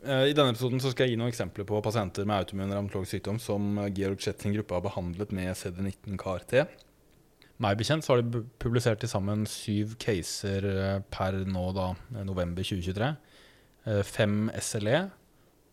Eh, 0.00 0.30
I 0.30 0.36
denne 0.36 0.54
episoden 0.54 0.80
skal 0.80 1.04
jeg 1.04 1.14
gi 1.14 1.18
noen 1.20 1.32
eksempler 1.32 1.66
på 1.68 1.80
pasienter 1.84 2.24
med 2.28 2.40
autoimmun 2.40 2.72
revmatologisk 2.72 3.18
sykdom 3.18 3.40
som 3.42 3.74
Georg 3.92 4.22
Schett 4.22 4.40
sin 4.40 4.54
gruppe 4.54 4.78
har 4.78 4.84
behandlet 4.86 5.34
med 5.36 5.52
CD19-CAR-T. 5.60 6.62
Meg 7.60 7.76
bekjent 7.76 8.06
så 8.06 8.14
har 8.14 8.22
de 8.24 8.40
publisert 8.62 9.02
til 9.02 9.10
sammen 9.12 9.44
syv 9.44 9.98
caser 10.00 10.64
eh, 10.70 11.02
per 11.12 11.36
nå 11.44 11.66
da, 11.76 11.90
eh, 12.14 12.24
november 12.24 12.64
2023. 12.64 13.10
Eh, 13.84 14.00
Fem 14.08 14.46
SLE, 14.56 15.02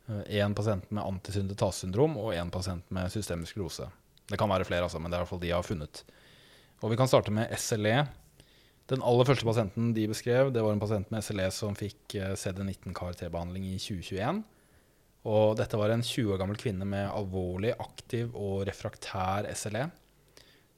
én 0.08 0.54
pasient 0.56 0.86
med 0.96 1.04
antisyntetasesyndrom 1.04 2.14
og 2.20 2.30
én 2.32 2.52
pasient 2.52 2.86
med 2.96 3.12
systemisk 3.12 3.58
rose. 3.60 3.84
Det 4.28 4.38
kan 4.40 4.48
være 4.48 4.64
flere, 4.68 4.86
altså, 4.88 5.02
men 5.04 5.12
det 5.12 5.18
er 5.18 5.20
i 5.20 5.26
hvert 5.26 5.32
fall 5.34 5.42
de 5.42 5.50
jeg 5.50 5.58
har 5.58 5.68
funnet. 5.68 6.00
Og 6.80 6.92
Vi 6.92 7.00
kan 7.00 7.10
starte 7.12 7.34
med 7.36 7.52
SLE. 7.60 8.06
Den 8.88 9.04
aller 9.04 9.28
første 9.28 9.44
pasienten 9.44 9.90
de 9.96 10.06
beskrev, 10.08 10.54
det 10.56 10.62
var 10.64 10.72
en 10.72 10.80
pasient 10.80 11.10
med 11.12 11.24
SLE 11.26 11.50
som 11.52 11.76
fikk 11.76 12.16
eh, 12.16 12.36
CD19 12.40 12.94
CAR-T-behandling 12.96 13.66
i 13.68 13.76
2021. 13.84 14.44
Og 15.28 15.58
dette 15.60 15.80
var 15.80 15.92
en 15.92 16.04
20 16.06 16.32
år 16.32 16.40
gammel 16.40 16.60
kvinne 16.60 16.86
med 16.88 17.10
alvorlig, 17.10 17.74
aktiv 17.84 18.32
og 18.32 18.62
refraktær 18.70 19.50
SLE. 19.60 19.90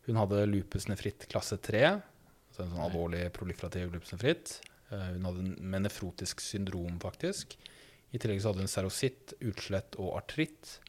Hun 0.07 0.17
hadde 0.17 0.47
lupus 0.49 0.87
nefritt 0.89 1.27
klasse 1.29 1.59
3, 1.61 1.83
altså 1.85 2.63
en 2.63 2.71
sånn 2.73 2.87
alvorlig 2.87 3.27
proliferativ 3.35 3.93
lupus 3.93 4.15
nefritt. 4.15 4.55
Eh, 4.89 5.11
Hun 5.13 5.27
hadde 5.29 5.45
med 5.61 5.85
nefrotisk 5.85 6.41
syndrom, 6.41 6.97
faktisk. 7.03 7.53
I 8.09 8.17
tillegg 8.17 8.41
så 8.41 8.49
hadde 8.49 8.65
hun 8.65 8.71
serositt, 8.71 9.35
utslett 9.45 9.99
og 10.01 10.15
artritt. 10.17 10.79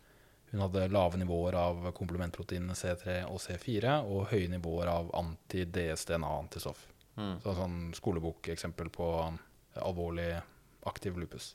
Hun 0.54 0.64
hadde 0.64 0.86
lave 0.88 1.20
nivåer 1.20 1.58
av 1.60 1.90
komplementproteinene 1.98 2.72
C3 2.74 3.20
og 3.28 3.36
C4 3.44 3.98
og 4.08 4.30
høye 4.32 4.48
nivåer 4.56 4.88
av 4.88 5.12
anti-DSDNA-antistoff. 5.20 6.80
Mm. 7.20 7.36
Så 7.44 7.54
sånn 7.58 7.78
skolebokeksempel 7.96 8.88
på 8.94 9.10
alvorlig 9.84 10.32
aktiv 10.88 11.18
lupus. 11.20 11.52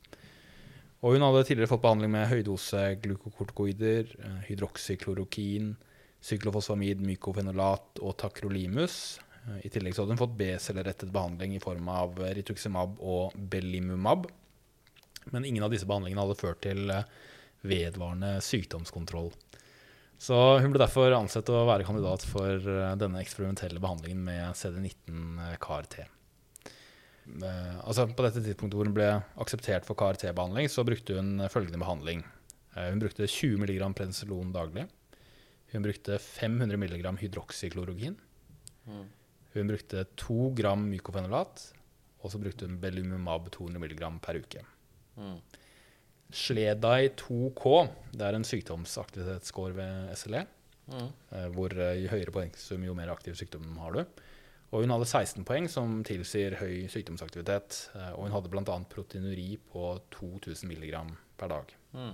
Og 1.05 1.15
hun 1.15 1.25
hadde 1.25 1.43
tidligere 1.45 1.69
fått 1.69 1.83
behandling 1.83 2.13
med 2.13 2.29
høydose 2.31 2.81
glukokortikoider, 3.03 4.15
eh, 4.21 4.39
hydroksyklorokin, 4.47 5.75
syklofosfamid, 6.25 7.03
mykofenolat 7.05 8.01
og 8.01 8.15
takrolimus. 8.17 9.19
Eh, 9.45 9.67
I 9.67 9.69
tillegg 9.69 9.93
så 9.93 10.03
hadde 10.03 10.15
hun 10.15 10.23
fått 10.23 10.37
B-cellerettet 10.37 11.11
behandling 11.13 11.55
i 11.55 11.61
form 11.61 11.89
av 11.89 12.17
rituximab 12.17 12.97
og 13.01 13.35
belimumab. 13.37 14.29
Men 15.31 15.45
ingen 15.45 15.63
av 15.63 15.71
disse 15.73 15.85
behandlingene 15.85 16.25
hadde 16.25 16.39
ført 16.39 16.61
til 16.65 16.89
eh, 16.89 17.05
vedvarende 17.65 18.37
sykdomskontroll. 18.41 19.31
Så 20.21 20.35
hun 20.63 20.71
ble 20.71 20.79
derfor 20.79 21.11
ansett 21.17 21.49
å 21.51 21.65
være 21.67 21.85
kandidat 21.87 22.23
for 22.27 22.47
eh, 22.55 22.91
denne 22.99 23.19
eksperimentelle 23.21 23.81
behandlingen 23.83 24.21
med 24.25 24.55
CD19 24.55 25.57
CAR-T. 25.61 26.05
Eh, 26.05 27.79
Altså 27.83 28.05
på 28.07 28.23
dette 28.25 28.43
tidspunktet 28.45 28.77
hvor 28.79 28.87
hun 28.87 28.95
ble 28.95 29.09
akseptert 29.43 29.87
for 29.87 29.97
CAR-T-behandling, 29.99 30.69
så 30.71 30.85
brukte 30.87 31.17
hun 31.19 31.43
følgende 31.51 31.81
behandling. 31.81 32.23
Eh, 32.75 32.89
Hun 32.91 33.01
brukte 33.03 33.27
20 33.27 33.59
mg 33.65 33.89
prednisolon 33.97 34.53
daglig. 34.55 34.87
Hun 35.73 35.83
brukte 35.83 36.17
500 36.21 36.79
mg 36.79 37.11
hydroksyklorokin. 37.19 38.15
Mm. 38.87 39.05
Hun 39.55 39.67
brukte 39.71 40.05
2 40.21 40.53
gram 40.55 40.87
mykofenolat. 40.91 41.71
Og 42.23 42.31
så 42.33 42.39
brukte 42.41 42.65
hun 42.65 42.79
Belumumab 42.81 43.51
200 43.53 43.81
mg 43.83 44.05
per 44.23 44.39
uke. 44.41 44.63
Mm. 45.19 45.37
Sledai 46.33 47.11
2K, 47.15 47.73
det 48.17 48.25
er 48.27 48.37
en 48.37 48.47
sykdomsaktivitetsscore 48.47 49.75
ved 49.77 50.15
SLE. 50.17 50.45
Mm. 50.91 51.09
eh, 51.31 51.47
Hvor 51.53 51.73
eh, 51.77 52.01
jo 52.03 52.11
høyere 52.11 52.33
poengsum, 52.33 52.83
jo 52.85 52.95
mer 52.97 53.13
aktiv 53.13 53.37
sykdom 53.37 53.77
har 53.81 53.95
du. 53.95 54.03
Og 54.73 54.83
hun 54.83 54.91
hadde 54.91 55.07
16 55.07 55.45
poeng, 55.47 55.69
som 55.71 56.01
tilsier 56.03 56.57
høy 56.59 56.89
sykdomsaktivitet. 56.91 57.89
eh, 57.95 58.11
Og 58.17 58.27
hun 58.27 58.35
hadde 58.35 58.51
bl.a. 58.51 58.77
proteinuri 58.91 59.55
på 59.71 59.95
2000 60.17 60.69
mg 60.73 61.15
per 61.39 61.53
dag. 61.53 61.75
Mm. 61.93 62.13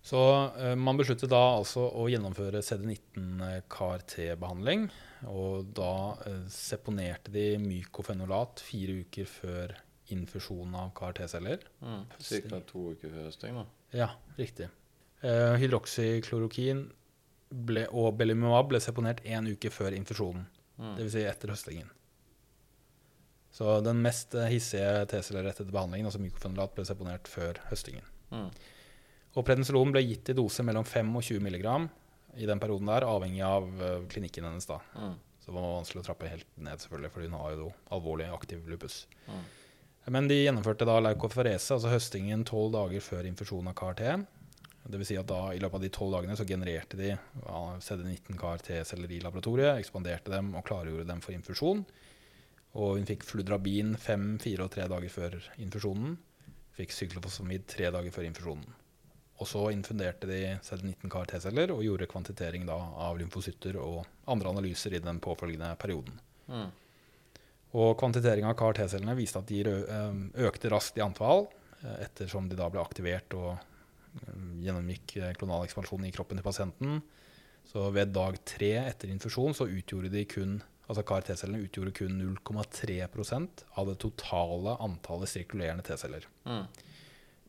Så 0.00 0.20
eh, 0.56 0.74
man 0.80 0.96
besluttet 0.96 1.28
da 1.30 1.42
altså 1.58 1.84
å 1.84 2.06
gjennomføre 2.08 2.62
CD19 2.64 3.60
CAR-T-behandling. 3.68 4.88
Og 5.28 5.68
da 5.76 5.92
eh, 6.24 6.46
seponerte 6.48 7.34
de 7.34 7.52
mykofenolat 7.60 8.62
fire 8.64 9.02
uker 9.04 9.28
før 9.28 9.76
infusjon 10.14 10.74
av 10.78 10.92
CAR-T-celler. 10.98 11.64
Mm. 11.82 12.02
Cirka 12.18 12.60
to 12.68 12.90
uker 12.94 13.12
før 13.12 13.28
høsting, 13.28 13.60
da. 13.60 13.66
Ja, 13.96 14.08
riktig. 14.38 14.70
Uh, 15.20 15.56
hydroksyklorokin 15.60 16.86
ble, 17.50 17.86
og 17.90 18.14
belimumab 18.20 18.70
ble 18.70 18.80
seponert 18.82 19.22
én 19.26 19.48
uke 19.50 19.72
før 19.74 19.96
infusjonen. 19.96 20.46
Mm. 20.80 20.94
Dvs. 20.98 21.14
Si 21.16 21.24
etter 21.28 21.52
høstingen. 21.52 21.90
Så 23.50 23.80
den 23.84 23.98
mest 24.04 24.34
eh, 24.38 24.50
hissige 24.52 25.06
T-cellerettede 25.10 25.74
behandlingen, 25.74 26.06
altså 26.08 26.20
mykofenolat, 26.22 26.74
ble 26.76 26.84
seponert 26.86 27.28
før 27.28 27.58
høstingen. 27.68 28.06
Mm. 28.30 28.46
Og 29.34 29.46
prednisolon 29.46 29.90
ble 29.94 30.04
gitt 30.06 30.30
i 30.30 30.36
dose 30.38 30.64
mellom 30.66 30.86
5 30.86 31.10
og 31.18 31.26
20 31.26 31.42
mg 31.50 31.66
i 32.38 32.46
den 32.46 32.62
perioden 32.62 32.90
der, 32.90 33.06
avhengig 33.10 33.42
av 33.46 33.66
eh, 33.82 33.96
klinikken 34.10 34.46
hennes. 34.46 34.68
da. 34.70 34.78
Mm. 34.94 35.16
Så 35.40 35.50
det 35.50 35.56
var 35.56 35.72
vanskelig 35.80 36.02
å 36.02 36.06
trappe 36.06 36.30
helt 36.30 36.50
ned, 36.60 36.82
selvfølgelig, 36.82 37.12
fordi 37.14 37.30
hun 37.30 37.38
har 37.40 37.56
jo 37.56 37.70
alvorlig 37.96 38.28
aktiv 38.30 38.70
lupus. 38.70 39.02
Mm. 39.26 39.42
Men 40.08 40.28
de 40.30 40.38
gjennomførte 40.40 40.86
da 40.88 40.96
leukoforese, 41.02 41.74
altså 41.76 41.90
høstingen, 41.92 42.44
tolv 42.48 42.72
dager 42.74 43.04
før 43.04 43.28
infusjon 43.28 43.68
av 43.68 43.76
CAR-T. 43.78 44.14
Vil 44.90 45.04
si 45.06 45.18
at 45.20 45.28
da 45.28 45.50
i 45.52 45.60
løpet 45.60 45.76
av 45.76 45.84
de 45.84 45.90
tolv 45.92 46.14
dagene 46.16 46.36
så 46.38 46.46
genererte 46.48 46.98
de 46.98 47.10
ja, 47.12 47.60
CD19 47.84 48.38
CAR-T-celler 48.40 49.12
i 49.12 49.20
laboratoriet, 49.22 49.76
ekspanderte 49.76 50.32
dem 50.32 50.54
og 50.56 50.64
klargjorde 50.66 51.06
dem 51.10 51.20
for 51.22 51.36
infusjon. 51.36 51.84
Og 52.80 52.96
hun 52.96 53.06
fikk 53.06 53.26
fludrabin 53.26 53.92
fem, 54.00 54.32
fire 54.42 54.66
og 54.66 54.72
tre 54.74 54.88
dager 54.90 55.12
før 55.12 55.36
infusjonen. 55.60 56.16
Fikk 56.78 56.94
syklofosfamid 56.96 57.68
tre 57.70 57.90
dager 57.92 58.14
før 58.14 58.28
infusjonen. 58.30 58.76
Og 59.40 59.48
så 59.48 59.62
infunderte 59.72 60.28
de 60.28 60.40
CD19 60.64 61.12
CAR-T-celler 61.12 61.72
og 61.74 61.84
gjorde 61.84 62.08
kvantitering 62.10 62.66
da 62.68 62.76
av 63.06 63.20
lymfocytter 63.20 63.78
og 63.80 64.04
andre 64.30 64.52
analyser 64.52 64.96
i 64.96 65.02
den 65.04 65.20
påfølgende 65.22 65.72
perioden. 65.80 66.18
Mm. 66.48 66.68
Og 67.78 67.94
kvantitering 68.00 68.48
av 68.48 68.56
CAR-T-cellene 68.58 69.14
viste 69.18 69.38
at 69.38 69.50
de 69.50 69.62
økte 70.48 70.72
raskt 70.72 70.98
i 70.98 71.04
antall 71.04 71.44
eh, 71.84 72.00
ettersom 72.06 72.48
de 72.50 72.58
da 72.58 72.66
ble 72.72 72.82
aktivert 72.82 73.36
og 73.38 73.52
gjennomgikk 74.64 75.16
eh, 75.20 75.32
klonal 75.38 75.66
ekspansjon 75.66 76.06
i 76.08 76.12
kroppen 76.14 76.40
til 76.40 76.46
pasienten. 76.46 76.98
Så 77.70 77.86
ved 77.94 78.10
dag 78.14 78.40
tre 78.48 78.72
etter 78.82 79.12
infusjon 79.12 79.54
så 79.54 79.68
utgjorde 79.70 80.10
de 80.12 80.24
kun 80.26 80.58
altså 80.90 81.04
CAR-T-cellene 81.06 81.62
utgjorde 81.68 81.94
kun 81.94 82.16
0,3% 82.18 83.64
av 83.78 83.86
det 83.86 83.98
totale 84.02 84.74
antallet 84.82 85.30
sirkulerende 85.30 85.84
T-celler. 85.86 86.26
Mm. 86.48 86.64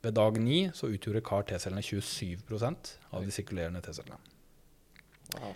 Ved 0.02 0.14
dag 0.18 0.38
ni 0.42 0.60
så 0.78 0.92
utgjorde 0.94 1.24
CAR-T-cellene 1.26 1.82
27% 1.82 2.94
av 3.10 3.26
de 3.26 3.34
sirkulerende 3.34 3.82
T-cellene. 3.82 4.22
Wow. 5.40 5.56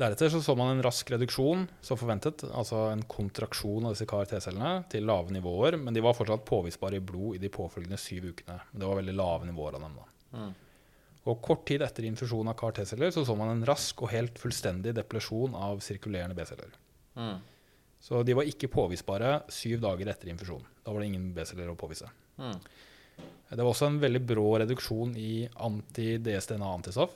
Deretter 0.00 0.32
så, 0.32 0.40
så 0.42 0.54
man 0.56 0.72
en 0.72 0.82
rask 0.82 1.10
reduksjon 1.12 1.66
som 1.84 1.98
forventet, 2.00 2.42
altså 2.48 2.86
en 2.90 3.04
kontraksjon 3.06 3.84
av 3.86 3.94
disse 3.94 4.08
CAR-T-cellene 4.08 4.86
til 4.90 5.04
lave 5.06 5.34
nivåer, 5.34 5.76
men 5.78 5.94
de 5.94 6.02
var 6.04 6.16
fortsatt 6.16 6.46
påvisbare 6.48 6.98
i 6.98 7.04
blod 7.04 7.36
i 7.36 7.42
de 7.42 7.50
påfølgende 7.52 8.00
syv 8.00 8.30
ukene. 8.32 8.58
Det 8.72 8.88
var 8.88 8.98
veldig 9.02 9.14
lave 9.18 9.48
nivåer 9.50 9.76
av 9.78 9.84
dem. 9.84 9.98
da. 10.00 10.38
Mm. 10.40 10.52
Og 11.30 11.42
Kort 11.44 11.66
tid 11.68 11.84
etter 11.86 12.08
infusjon 12.08 12.50
av 12.50 12.56
CAR-T-celler 12.58 13.12
så, 13.14 13.22
så 13.26 13.36
man 13.38 13.52
en 13.52 13.66
rask 13.68 14.00
og 14.02 14.10
helt 14.10 14.40
fullstendig 14.42 14.94
deplasjon 14.96 15.54
av 15.54 15.82
sirkulerende 15.84 16.34
B-celler. 16.38 16.72
Mm. 17.14 17.36
Så 18.02 18.24
de 18.26 18.34
var 18.34 18.48
ikke 18.48 18.72
påvisbare 18.72 19.36
syv 19.52 19.84
dager 19.84 20.10
etter 20.10 20.32
infusjon. 20.32 20.64
Da 20.82 20.90
var 20.90 21.04
det 21.04 21.12
ingen 21.12 21.28
B-celler 21.36 21.70
å 21.70 21.78
påvise. 21.78 22.08
Mm. 22.40 22.56
Det 23.52 23.60
var 23.60 23.70
også 23.70 23.90
en 23.92 24.00
veldig 24.02 24.22
brå 24.26 24.48
reduksjon 24.64 25.12
i 25.20 25.44
anti-DSDNA-antistoff. 25.68 27.14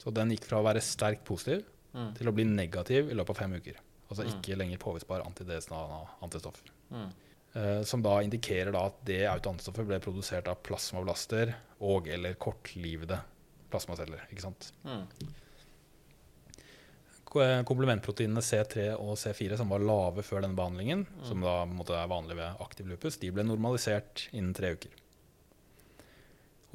Så 0.00 0.12
den 0.16 0.30
gikk 0.32 0.46
fra 0.48 0.58
å 0.62 0.64
være 0.66 0.80
sterkt 0.84 1.24
positiv 1.28 1.64
Mm. 1.92 2.12
til 2.14 2.28
å 2.30 2.32
bli 2.32 2.44
negativ 2.46 3.10
i 3.10 3.14
løpet 3.18 3.30
av 3.30 3.36
fem 3.36 3.52
uker. 3.58 3.74
Altså 4.08 4.22
Mm. 4.24 4.30
ikke 4.40 4.56
lenger 4.56 4.78
påvisbar 4.78 5.24
anti-DSDNA-antistoff. 5.26 6.60
Mm. 6.92 7.10
Uh, 7.56 7.82
som 7.82 8.00
da 8.00 8.20
indikerer 8.22 8.70
da 8.72 8.84
at 8.86 9.04
det 9.04 9.26
autoantistoffet 9.26 9.86
ble 9.88 9.98
produsert 9.98 10.46
av 10.46 10.62
plasmablaster 10.62 11.52
og- 11.80 12.06
eller 12.06 12.34
kortlivede 12.34 13.20
plasmaceller. 13.72 14.20
ikke 14.30 14.40
sant? 14.40 14.72
Mm. 14.84 15.06
Eh, 17.30 17.62
Komplementproteinene 17.62 18.42
C3 18.42 18.88
og 18.98 19.14
C4 19.16 19.56
som 19.56 19.68
var 19.70 19.78
lave 19.78 20.22
før 20.26 20.42
denne 20.42 20.56
behandlingen, 20.58 21.04
som 21.22 21.40
da 21.40 21.60
måtte 21.70 21.94
være 21.94 22.10
vanlig 22.10 22.36
ved 22.40 22.56
aktiv 22.64 22.88
lupus, 22.90 23.18
de 23.22 23.30
ble 23.30 23.44
normalisert 23.46 24.24
innen 24.32 24.52
tre 24.56 24.72
uker. 24.74 24.90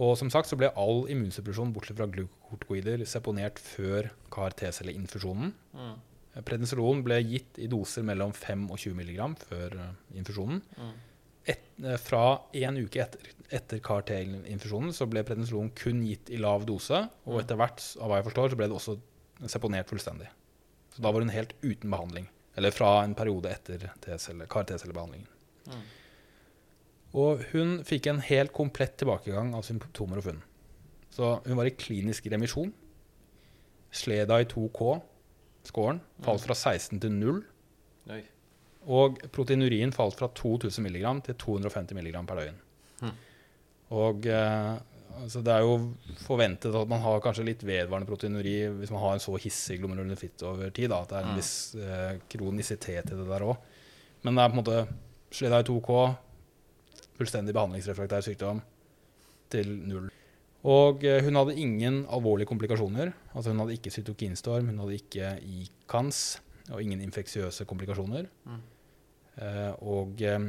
Og 0.03 0.17
som 0.19 0.27
sagt 0.33 0.49
så 0.49 0.57
ble 0.59 0.67
all 0.75 1.05
immunsuppresjon 1.11 1.71
bortsett 1.75 1.95
fra 1.99 2.07
glukokortikoider 2.11 3.05
seponert 3.07 3.59
før 3.63 4.09
CAR-T-celleinfusjonen. 4.33 5.53
Mm. 5.75 5.95
Prednisolon 6.43 7.03
ble 7.05 7.21
gitt 7.23 7.59
i 7.63 7.67
doser 7.71 8.03
mellom 8.03 8.33
5 8.35 8.65
og 8.73 8.79
20 8.81 8.97
mg 8.99 9.37
før 9.47 9.77
eh, 9.79 9.93
infusjonen. 10.19 10.59
Mm. 10.75 10.89
Et, 11.53 11.63
eh, 11.85 11.95
fra 12.01 12.23
én 12.59 12.81
uke 12.83 12.99
etter, 13.05 13.29
etter 13.55 13.79
CAR-T-infusjonen 13.79 14.91
så 14.97 15.07
ble 15.07 15.23
prednisolon 15.23 15.71
kun 15.79 16.03
gitt 16.03 16.29
i 16.35 16.41
lav 16.43 16.65
dose, 16.67 17.05
og 17.25 17.37
Mm. 17.37 17.39
etter 17.45 17.55
hvert 17.61 17.85
av 18.01 18.09
hva 18.11 18.19
jeg 18.19 18.27
forstår, 18.27 18.49
så 18.51 18.59
ble 18.59 18.67
det 18.67 18.75
også 18.75 18.97
seponert 19.47 19.87
fullstendig. 19.87 20.27
Så 20.95 21.01
da 21.03 21.11
var 21.11 21.21
hun 21.23 21.29
helt 21.31 21.53
uten 21.63 21.89
behandling. 21.91 22.27
Eller 22.57 22.71
fra 22.71 23.03
en 23.03 23.15
periode 23.15 23.47
etter 23.51 23.89
T-celle- 24.01 24.47
CAR-T-cellebehandlingen. 24.47 25.27
Mm. 25.67 25.81
Og 27.15 27.43
hun 27.53 27.77
fikk 27.87 28.09
en 28.11 28.19
helt 28.27 28.51
komplett 28.55 28.97
tilbakegang 28.99 29.53
av 29.55 29.63
symptomer 29.63 30.19
og 30.19 30.25
funn. 30.27 30.41
Så 31.15 31.29
hun 31.45 31.55
var 31.55 31.69
i 31.69 31.75
klinisk 31.79 32.25
remisjon. 32.33 32.73
Sleda 33.95 34.41
i 34.43 34.47
2K, 34.51 34.97
scoren, 35.69 36.01
falt 36.25 36.43
fra 36.43 36.55
16 36.57 36.99
til 37.05 37.13
0. 37.15 37.37
Oi. 38.11 38.19
Og 38.91 39.21
proteinurien 39.33 39.93
falt 39.95 40.17
fra 40.19 40.27
2000 40.35 40.83
mg 40.85 41.05
til 41.29 41.37
250 41.41 41.95
mg 41.97 42.19
per 42.29 42.41
døgn. 42.41 42.59
Hm. 42.99 43.13
Og 43.95 44.27
eh, 44.29 44.73
altså 45.21 45.41
det 45.45 45.53
er 45.55 45.63
jo 45.63 45.77
forventet 46.25 46.75
at 46.75 46.91
man 46.91 47.01
har 47.01 47.23
kanskje 47.23 47.47
litt 47.47 47.63
vedvarende 47.65 48.09
proteinuri 48.09 48.57
hvis 48.81 48.91
man 48.93 49.01
har 49.05 49.15
en 49.15 49.23
så 49.23 49.39
hissig 49.41 49.79
glomerulonefitt 49.79 50.43
over 50.45 50.69
tid. 50.75 50.91
Da, 50.91 50.99
at 51.05 51.09
det 51.15 51.17
er 51.21 51.25
en 51.29 51.33
Mm. 51.33 51.39
viss 51.39 51.55
eh, 51.79 52.19
kronisitet 52.35 53.09
i 53.13 53.15
det 53.15 53.27
der 53.31 53.47
òg. 53.47 53.55
Men 54.27 54.35
det 54.35 54.43
er 54.43 54.51
på 54.51 54.57
en 54.59 54.63
måte 54.63 54.77
sleda 55.31 55.63
i 55.63 55.67
2K, 55.71 55.97
fullstendig 57.17 57.55
behandlingsrefraktær 57.55 58.25
sykdom, 58.25 58.61
til 59.53 59.71
null. 59.87 60.09
Og 60.65 61.03
eh, 61.05 61.21
hun 61.25 61.37
hadde 61.37 61.57
ingen 61.61 62.03
alvorlige 62.09 62.49
komplikasjoner. 62.49 63.13
Altså 63.35 63.53
Hun 63.53 63.61
hadde 63.63 63.75
ikke 63.77 63.93
cytokinstorm, 63.93 64.71
hun 64.71 64.81
hadde 64.81 64.97
ikke 64.97 65.35
ICANS 65.45 66.21
og 66.73 66.81
ingen 66.81 67.03
infeksiøse 67.05 67.67
komplikasjoner. 67.69 68.25
Mm. 68.49 68.63
Eh, 69.35 69.73
og 69.85 70.23
eh, 70.25 70.47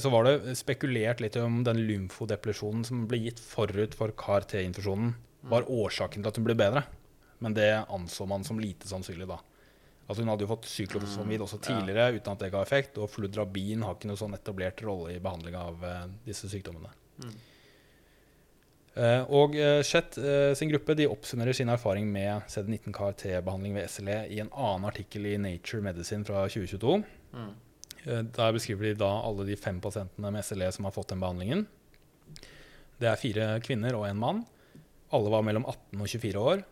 så 0.00 0.10
var 0.10 0.26
det 0.26 0.56
spekulert 0.58 1.22
litt 1.22 1.36
om 1.38 1.62
den 1.66 1.84
lymfodepresjonen 1.86 2.82
som 2.88 3.06
ble 3.10 3.20
gitt 3.28 3.40
forut 3.42 3.94
for 3.94 4.14
CAR-T-infusjonen, 4.18 5.14
var 5.44 5.66
årsaken 5.68 6.24
til 6.24 6.30
at 6.30 6.38
hun 6.40 6.46
ble 6.46 6.56
bedre. 6.58 6.86
Men 7.44 7.54
det 7.54 7.68
anså 7.92 8.24
man 8.26 8.46
som 8.48 8.58
lite 8.58 8.88
sannsynlig 8.88 9.28
da. 9.28 9.36
Altså 10.04 10.20
Hun 10.20 10.28
hadde 10.28 10.44
jo 10.44 10.50
fått 10.50 10.68
syklofosfamid 10.68 11.40
også 11.40 11.58
Ja. 11.62 11.64
tidligere 11.70 12.18
uten 12.18 12.32
at 12.32 12.44
det 12.44 12.52
ga 12.52 12.60
effekt, 12.62 12.98
og 12.98 13.08
fludrabin 13.08 13.82
har 13.82 13.96
ikke 13.96 14.10
noe 14.10 14.20
sånn 14.20 14.36
etablert 14.36 14.82
rolle 14.84 15.14
i 15.14 15.20
behandling 15.22 15.56
av 15.56 15.82
uh, 15.82 16.06
disse 16.26 16.48
sykdommene. 16.50 16.90
Mm. 17.24 17.34
Uh, 18.94 19.22
og 19.34 19.56
uh, 19.58 19.80
Chet 19.82 20.18
sin 20.54 20.70
gruppe 20.70 20.94
de 20.94 21.08
oppsummerer 21.10 21.56
sin 21.56 21.72
erfaring 21.72 22.06
med 22.12 22.44
CD19 22.52 22.92
CAR-T-behandling 22.94 23.74
ved 23.74 23.88
SLE 23.90 24.18
i 24.28 24.42
en 24.44 24.52
annen 24.52 24.84
artikkel 24.90 25.26
i 25.26 25.38
Nature 25.40 25.82
Medicine 25.82 26.24
fra 26.28 26.44
2022. 26.46 27.00
Mm. 27.32 27.54
Der 28.04 28.52
beskriver 28.52 28.90
de 28.90 28.98
da 29.00 29.08
alle 29.24 29.46
de 29.48 29.56
fem 29.56 29.80
pasientene 29.80 30.30
med 30.30 30.44
SLE 30.44 30.68
som 30.76 30.84
har 30.84 30.92
fått 30.92 31.08
den 31.14 31.24
behandlingen. 31.24 31.64
Det 33.00 33.08
er 33.08 33.18
fire 33.18 33.46
kvinner 33.64 33.96
og 33.96 34.04
en 34.06 34.20
mann. 34.20 34.44
Alle 35.14 35.32
var 35.32 35.44
mellom 35.46 35.64
18 35.64 36.02
og 36.02 36.10
24 36.10 36.44
år, 36.52 36.62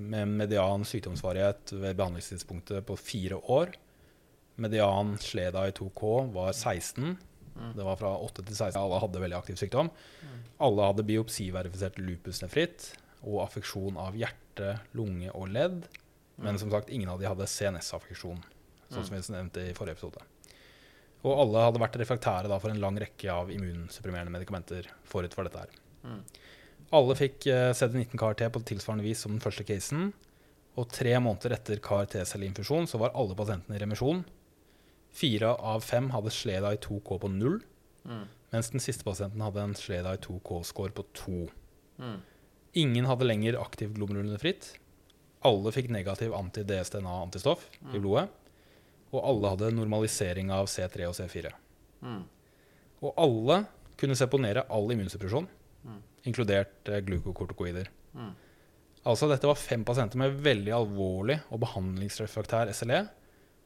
med 0.00 0.28
median 0.28 0.84
sykdomsvarighet 0.84 1.72
ved 1.72 1.96
behandlingstidspunktet 1.96 2.84
på 2.88 2.96
fire 2.98 3.38
år. 3.48 3.74
Median 4.58 5.14
sleda 5.22 5.68
i 5.68 5.74
2K 5.76 6.32
var 6.34 6.52
16. 6.52 7.16
Mm. 7.58 7.72
Det 7.76 7.84
var 7.86 7.96
fra 8.00 8.10
8 8.18 8.42
til 8.42 8.56
16. 8.56 8.78
Alle 8.80 8.98
hadde 9.02 9.22
veldig 9.22 9.38
aktiv 9.38 9.58
sykdom. 9.60 9.90
Alle 10.60 10.88
hadde 10.90 11.06
biopsiverifisert 11.06 11.98
lupusnefritt 12.02 12.92
og 13.22 13.40
affeksjon 13.46 13.96
av 13.98 14.18
hjerte, 14.18 14.80
lunge 14.98 15.30
og 15.34 15.48
ledd. 15.54 15.86
Men 16.38 16.54
Mm. 16.54 16.58
som 16.58 16.70
sagt, 16.70 16.90
ingen 16.90 17.08
av 17.08 17.18
de 17.20 17.26
hadde 17.26 17.46
CNS-affeksjon, 17.46 18.42
sånn 18.90 19.04
som 19.04 19.14
Mm. 19.14 19.22
vi 19.22 19.32
nevnte 19.34 19.70
i 19.70 19.74
forrige 19.74 19.96
episode. 19.98 20.22
Og 21.24 21.38
alle 21.38 21.58
hadde 21.64 21.80
vært 21.80 21.98
refraktære 21.98 22.48
da, 22.48 22.58
for 22.58 22.70
en 22.70 22.80
lang 22.80 22.96
rekke 22.96 23.28
av 23.28 23.48
immunsupprimerende 23.50 24.30
medikamenter 24.30 24.86
forut 25.04 25.34
for 25.34 25.42
dette 25.44 25.58
her. 25.58 25.68
Alle 26.94 27.14
fikk 27.18 27.46
eh, 27.52 27.70
CD19 27.76 28.16
CAR-T 28.18 28.48
på 28.54 28.62
tilsvarende 28.64 29.04
vis 29.04 29.20
som 29.24 29.34
den 29.34 29.42
første 29.44 29.64
casen. 29.68 30.12
Og 30.78 30.88
tre 30.94 31.12
måneder 31.20 31.52
etter 31.56 31.80
CAR-T-celleinfusjon 31.84 32.86
så 32.88 33.00
var 33.02 33.12
alle 33.18 33.34
pasientene 33.36 33.76
i 33.76 33.82
remisjon. 33.82 34.22
Fire 35.18 35.54
av 35.58 35.82
fem 35.84 36.10
hadde 36.14 36.30
sleda 36.32 36.72
i 36.76 36.80
2K 36.80 37.18
på 37.24 37.30
null, 37.32 37.60
Mm. 38.08 38.24
mens 38.52 38.70
den 38.70 38.80
siste 38.80 39.04
pasienten 39.04 39.40
hadde 39.42 39.60
en 39.60 39.74
sleda 39.74 40.14
i 40.14 40.20
2K-score 40.22 40.92
på 40.96 41.04
to. 41.12 41.48
Mm. 41.98 42.20
Ingen 42.74 43.04
hadde 43.04 43.26
lenger 43.26 43.58
aktiv 43.60 43.92
glomerulonefritt. 43.96 44.70
Alle 45.44 45.72
fikk 45.74 45.90
negativ 45.90 46.32
anti-DSDNA-antistoff 46.32 47.66
i 47.82 47.98
Mm. 47.98 48.02
blodet. 48.02 48.28
Og 49.12 49.24
alle 49.24 49.48
hadde 49.50 49.72
normalisering 49.74 50.50
av 50.50 50.66
C3 50.68 51.06
og 51.08 51.14
C4. 51.14 51.52
Mm. 52.02 52.24
Og 53.02 53.14
alle 53.18 53.66
kunne 53.96 54.14
seponere 54.16 54.64
all 54.70 54.88
immunsuppresjon, 54.92 55.48
Mm. 55.86 56.02
inkludert 56.28 56.88
eh, 56.88 57.00
glukokortikoider. 57.06 57.90
Mm. 58.14 58.34
Altså 59.08 59.28
dette 59.30 59.48
var 59.48 59.60
fem 59.60 59.84
pasienter 59.86 60.20
med 60.20 60.40
veldig 60.44 60.74
alvorlig 60.74 61.38
og 61.54 61.62
behandlingsrefraktær 61.62 62.72
SLE, 62.76 63.04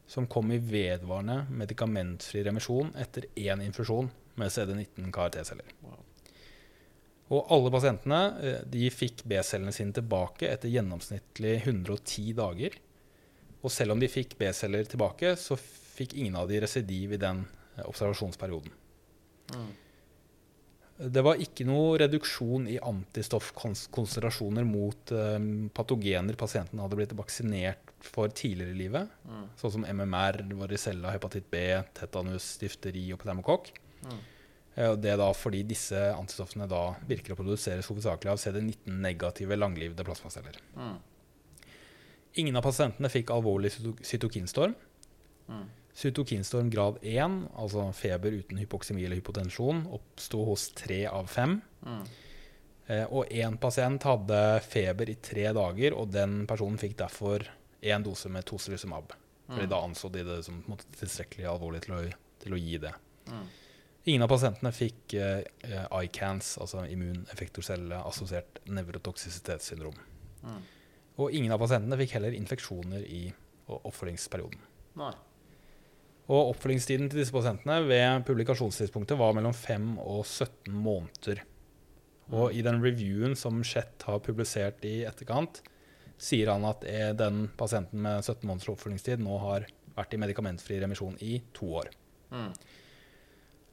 som 0.06 0.29
kom 0.31 0.53
i 0.53 0.61
vedvarende 0.61 1.47
medikamentfri 1.50 2.44
remisjon 2.44 2.93
etter 3.00 3.31
én 3.38 3.62
infusjon 3.64 4.11
med 4.38 4.53
CD19 4.53 5.11
CAR-T-celler. 5.14 5.73
Wow. 5.82 6.00
Og 7.32 7.53
alle 7.55 7.73
pasientene 7.73 8.23
eh, 8.44 8.62
de 8.69 8.88
fikk 8.93 9.25
B-cellene 9.29 9.73
sine 9.75 9.94
tilbake 9.97 10.50
etter 10.50 10.73
gjennomsnittlig 10.73 11.55
110 11.62 12.35
dager. 12.37 12.76
Og 13.62 13.73
selv 13.73 13.94
om 13.94 14.03
de 14.03 14.11
fikk 14.11 14.37
B-celler 14.41 14.88
tilbake, 14.91 15.35
så 15.41 15.56
fikk 15.56 16.17
ingen 16.19 16.37
av 16.41 16.50
de 16.50 16.61
residiv 16.65 17.15
i 17.17 17.20
den 17.23 17.44
eh, 17.79 17.87
observasjonsperioden. 17.87 18.75
Mm. 19.55 19.70
Det 20.99 21.23
var 21.25 21.41
ikke 21.41 21.65
noe 21.67 21.97
reduksjon 21.99 22.67
i 22.71 22.77
antistoffkonsentrasjoner 22.79 24.65
mot 24.69 25.12
eh, 25.12 25.39
patogener 25.75 26.37
pasienten 26.39 26.79
hadde 26.83 26.99
blitt 26.99 27.15
vaksinert 27.19 27.91
for 28.03 28.29
tidligere 28.29 28.75
i 28.75 28.79
livet, 28.85 29.09
Mm. 29.27 29.49
sånn 29.56 29.73
som 29.73 29.85
MMR, 29.87 30.43
varicella, 30.59 31.12
hepatitt 31.15 31.49
B, 31.50 31.56
tetanus, 31.94 32.59
difteri 32.59 33.12
og 33.15 33.21
pneumokokk. 33.23 33.73
Mm. 34.05 34.19
Eh, 34.77 34.97
Det 34.97 35.11
er 35.12 35.17
da 35.17 35.33
fordi 35.33 35.62
disse 35.67 35.97
antistoffene 36.15 36.69
da 36.69 36.94
virker 37.09 37.33
å 37.35 37.37
produseres 37.41 37.87
hovedsakelig 37.89 38.31
av 38.31 38.39
CD19-negative 38.39 39.56
langlivede 39.56 40.05
plasmaceller. 40.05 40.56
Mm. 40.77 40.99
Ingen 42.37 42.56
av 42.56 42.62
pasientene 42.65 43.09
fikk 43.12 43.31
alvorlig 43.31 43.71
cyto 43.73 43.97
cytokinstorm. 44.03 44.75
Mm. 45.52 45.62
Cytokinstorm 45.93 46.70
grad 46.72 46.99
1, 47.04 47.38
altså 47.60 47.84
feber 47.93 48.32
uten 48.40 48.60
hypoksemi 48.62 49.04
eller 49.04 49.20
hypotensjon, 49.20 49.84
oppsto 49.93 50.44
hos 50.49 50.70
tre 50.78 51.02
av 51.10 51.28
fem. 51.28 51.58
Mm. 51.84 52.04
Eh, 52.87 53.04
og 53.12 53.28
én 53.31 53.58
pasient 53.60 54.02
hadde 54.08 54.38
feber 54.64 55.12
i 55.12 55.19
tre 55.22 55.50
dager, 55.54 55.94
og 55.94 56.10
den 56.12 56.46
personen 56.49 56.81
fikk 56.81 56.96
derfor 57.04 57.44
én 57.82 58.04
dose 58.04 58.31
med 58.32 58.46
tocilizumab. 58.49 59.12
Fordi 59.49 59.66
Mm. 59.66 59.70
da 59.70 59.81
anså 59.82 60.08
de 60.10 60.22
det 60.25 60.44
som 60.44 60.62
måtte 60.62 60.87
måte, 60.87 60.99
tilstrekkelig 60.99 61.44
alvorlig 61.44 61.82
til 61.82 61.94
å, 61.94 62.12
til 62.40 62.52
å 62.52 62.58
gi 62.58 62.78
det. 62.78 62.94
Mm. 63.28 63.46
Ingen 64.05 64.22
av 64.22 64.28
pasientene 64.28 64.72
fikk 64.72 65.14
eh, 65.14 65.44
eh, 65.62 65.87
ICANS, 66.05 66.58
altså 66.58 66.87
immuneffektorcelle-assosiert 66.88 68.62
nevrotoksisitetssyndrom. 68.67 69.94
Mm. 70.43 70.62
Og 71.19 71.31
ingen 71.31 71.53
av 71.53 71.60
pasientene 71.60 71.98
fikk 72.00 72.17
heller 72.17 72.32
infeksjoner 72.32 73.05
i 73.06 73.32
oppfølgingsperioden. 73.69 74.58
Nei. 74.98 75.12
Og 76.31 76.52
oppfølgingstiden 76.52 77.08
til 77.10 77.22
disse 77.22 77.34
pasientene 77.34 77.81
ved 77.88 78.22
publikasjonstidspunktet 78.29 79.19
var 79.19 79.34
mellom 79.36 79.55
5 79.56 79.96
og 79.98 80.22
17 80.24 80.70
måneder. 80.70 81.43
Og 82.32 82.55
i 82.55 82.62
den 82.64 82.79
reviewen 82.82 83.34
som 83.36 83.62
Chet 83.67 84.06
har 84.06 84.22
publisert 84.24 84.84
i 84.86 85.02
etterkant, 85.08 85.60
sier 86.22 86.52
han 86.52 86.64
at 86.69 86.84
eh, 86.86 87.10
den 87.19 87.48
pasienten 87.58 88.05
med 88.05 88.22
17 88.22 88.46
måneders 88.46 88.70
oppfølgingstid 88.70 89.24
nå 89.24 89.41
har 89.43 89.67
vært 89.96 90.14
i 90.14 90.20
medikamentfri 90.22 90.79
remisjon 90.81 91.19
i 91.20 91.41
to 91.56 91.72
år. 91.82 91.91
Mm. 92.32 92.52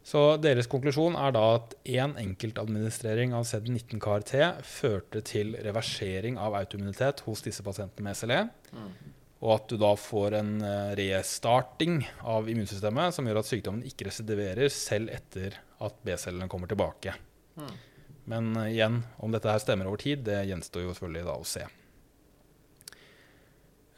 Så 0.10 0.24
deres 0.42 0.68
konklusjon 0.72 1.14
er 1.20 1.36
da 1.36 1.44
at 1.60 1.76
én 1.86 2.16
enkeltadministrering 2.18 3.36
av 3.38 3.46
CD19 3.46 4.02
CAR-T 4.02 4.42
førte 4.66 5.22
til 5.28 5.54
reversering 5.62 6.40
av 6.42 6.58
autoimmunitet 6.58 7.22
hos 7.28 7.46
disse 7.46 7.64
pasientene 7.66 8.10
med 8.10 8.18
SLE, 8.18 8.42
Mm. 8.70 8.92
Og 9.40 9.54
at 9.56 9.72
du 9.72 9.78
da 9.80 9.94
får 9.96 10.36
en 10.42 10.56
eh, 10.66 10.94
restarting 11.00 12.02
av 12.28 12.50
immunsystemet 12.52 13.16
som 13.16 13.28
gjør 13.28 13.40
at 13.40 13.48
sykdommen 13.48 13.86
ikke 13.88 14.10
residiverer 14.10 14.72
selv 14.74 15.14
etter 15.16 15.56
at 15.80 16.02
B-cellene 16.04 16.50
kommer 16.52 16.68
tilbake. 16.68 17.14
Mm. 17.56 17.76
Men 18.34 18.50
eh, 18.60 18.74
igjen, 18.76 19.00
om 19.24 19.32
dette 19.32 19.52
her 19.52 19.62
stemmer 19.64 19.88
over 19.88 20.02
tid, 20.04 20.26
det 20.28 20.42
gjenstår 20.50 20.84
jo 20.84 20.96
selvfølgelig 20.96 21.28
da 21.30 21.36
å 21.40 21.48
se. 21.48 21.68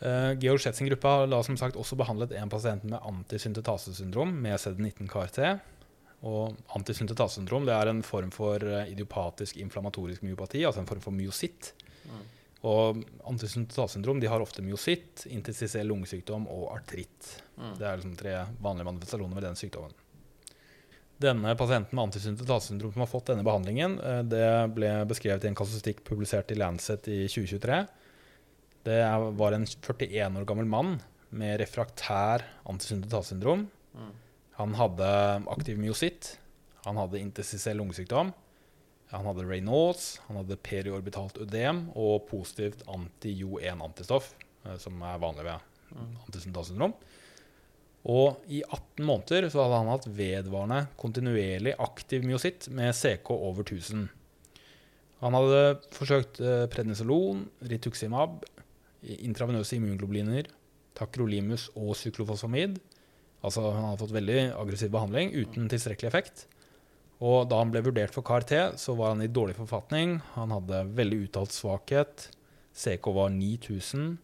Uh, 0.02 0.32
Georg 0.42 0.62
Schett 0.62 0.78
sin 0.80 0.88
gruppe 0.90 1.10
har 1.10 1.28
da 1.30 1.44
som 1.46 1.58
sagt 1.62 1.78
også 1.78 1.94
behandlet 1.98 2.32
en 2.34 2.50
pasient 2.50 2.86
med 2.90 3.04
antisyntetasesyndrom 3.06 4.32
med 4.46 4.58
CD19 4.62 5.10
CAR-T. 5.10 5.52
Og 6.26 6.58
antisyntetasesyndrom 6.78 7.66
det 7.70 7.76
er 7.76 7.90
en 7.90 8.02
form 8.06 8.30
for 8.34 8.62
idiopatisk 8.62 9.58
inflammatorisk 9.62 10.26
myopati, 10.26 10.62
altså 10.66 10.82
en 10.84 10.90
form 10.90 11.02
for 11.06 11.18
myositt. 11.18 11.74
Mm. 12.06 12.26
Og 12.68 13.02
antisyntetasesyndrom 13.26 14.20
de 14.22 14.30
har 14.30 14.44
ofte 14.44 14.62
myositt, 14.62 15.26
interstisiell 15.34 15.88
lungesykdom 15.90 16.46
og 16.52 16.68
artritt. 16.76 17.32
Mm. 17.58 17.74
Det 17.80 17.88
er 17.88 17.98
liksom 17.98 18.18
tre 18.20 18.36
vanlige 18.62 18.90
manifestasjoner 18.92 19.38
med 19.38 19.48
den 19.48 19.58
sykdommen. 19.58 19.96
Denne 21.22 21.54
pasienten 21.58 21.96
med 21.98 22.08
antisyntetasesyndrom 22.10 22.94
som 22.94 23.04
har 23.04 23.10
fått 23.10 23.30
denne 23.30 23.46
behandlingen, 23.46 23.98
eh, 24.00 24.22
det 24.26 24.46
ble 24.74 24.94
beskrevet 25.10 25.46
i 25.46 25.52
en 25.52 25.58
kasustikk 25.58 26.04
publisert 26.06 26.54
i 26.54 26.58
Lancet 26.58 27.10
i 27.10 27.24
2023. 27.30 27.82
Det 28.86 29.02
var 29.38 29.54
en 29.54 29.66
41 29.66 30.38
år 30.38 30.46
gammel 30.50 30.70
mann 30.70 30.96
med 31.30 31.60
refraktær 31.62 32.46
antisyntetasesyndrom. 32.70 33.68
Mm. 33.94 34.14
Han 34.58 34.78
hadde 34.78 35.10
aktiv 35.54 35.78
myositt. 35.78 36.38
Han 36.86 36.98
hadde 36.98 37.22
interstitiell 37.22 37.78
lungesykdom. 37.78 38.34
Han 39.12 39.28
hadde 39.28 39.44
Reynolds, 39.48 40.22
han 40.28 40.40
hadde 40.40 40.56
periorbitalt 40.64 41.38
ødem 41.44 41.90
og 42.00 42.28
positivt 42.30 42.86
anti-Jo1-antistoff, 42.88 44.32
eh, 44.66 44.78
som 44.80 45.02
er 45.04 45.20
vanlig 45.22 45.48
ved 45.50 45.68
Mm. 45.92 46.16
antisyndalsyndrom. 46.26 46.94
Og 48.08 48.40
i 48.48 48.62
18 48.64 49.06
måneder 49.06 49.50
så 49.52 49.62
hadde 49.62 49.80
han 49.82 49.92
hatt 49.92 50.08
vedvarende, 50.08 50.88
kontinuerlig 50.98 51.76
aktiv 51.78 52.24
myositt 52.24 52.70
med 52.72 52.96
CK 52.96 53.30
over 53.36 53.64
1000. 53.64 54.08
Han 55.22 55.34
hadde 55.38 55.82
forsøkt 55.94 56.40
eh, 56.42 56.66
prednisolon, 56.72 57.44
rituximab, 57.62 58.46
intravenøse 59.04 59.76
immunglobuliner, 59.78 60.48
tacrolimus 60.98 61.70
og 61.76 61.94
syklofosfamid. 62.00 62.80
Altså 63.44 63.68
han 63.68 63.86
hadde 63.90 64.02
fått 64.02 64.16
veldig 64.16 64.40
aggressiv 64.56 64.90
behandling 64.94 65.36
uten 65.36 65.70
tilstrekkelig 65.70 66.10
effekt. 66.10 66.48
Og 67.22 67.46
da 67.50 67.60
han 67.62 67.72
ble 67.74 67.84
vurdert 67.86 68.16
for 68.16 68.26
KRT, 68.26 68.80
så 68.82 68.96
var 68.98 69.14
han 69.14 69.22
i 69.22 69.30
dårlig 69.30 69.56
forfatning. 69.60 70.18
Han 70.34 70.54
hadde 70.56 70.84
veldig 70.98 71.20
uttalt 71.28 71.54
svakhet. 71.54 72.30
CK 72.74 73.12
var 73.14 73.30
9000. 73.36 74.16